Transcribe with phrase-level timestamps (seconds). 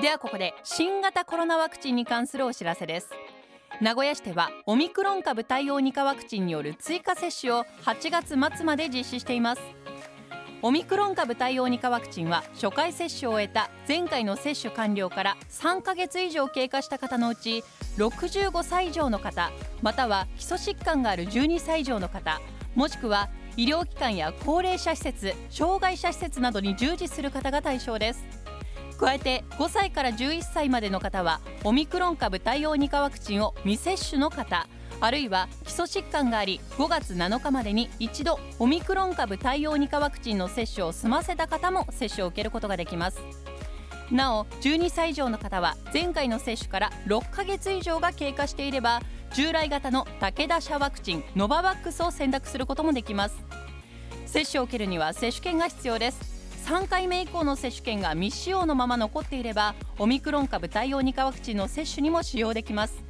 [0.00, 3.08] ではここで新型コロナワクチンに関するお知らせです。
[3.80, 9.62] 名古屋市ではオミクロン株対応2価ワクチンによる追加接種を8月末まで実施しています。
[10.60, 17.64] オミクロン株対応2価ワクチンは初回接種を終えた前回の接種完了から3ヶ月以上経過した方のうち
[17.96, 22.40] 65歳以上の方または基礎疾患がある12歳以上の方
[22.74, 28.55] もしくは医療機関や高齢者施設障害者施設などに従事する方が対象です。
[28.96, 34.66] 加えて5歳から11歳までの方はオミクロン株対応2価ワクチンを未接種の方
[35.00, 43.18] あるいは基礎疾患があり5月7日までに一度オミクロン株対応2価ワクチンの接種を済ませた方も接種を受けることができます。
[44.10, 49.00] なお12歳以上の方は前回の接種から6ヶ月以上が経過していれば
[49.34, 53.36] 従来型の武田社ワクチンノババックスを選択することもできます。
[54.24, 56.35] 接種を受けるには接種券が必要です。
[56.66, 63.04] 3回目以降の接種券が未使用のまま残っていればオミクロン株対応2価ワクチンの接種にも使用できます。